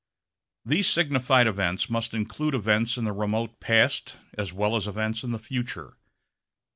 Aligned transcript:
These 0.65 0.87
signified 0.89 1.45
events 1.45 1.87
must 1.87 2.15
include 2.15 2.55
events 2.55 2.97
in 2.97 3.03
the 3.03 3.13
remote 3.13 3.59
past 3.59 4.17
as 4.35 4.51
well 4.51 4.75
as 4.75 4.87
events 4.87 5.21
in 5.23 5.29
the 5.29 5.37
future. 5.37 5.95